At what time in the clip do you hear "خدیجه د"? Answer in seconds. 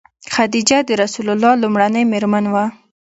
0.33-0.89